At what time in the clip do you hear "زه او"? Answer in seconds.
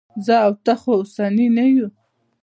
0.25-0.51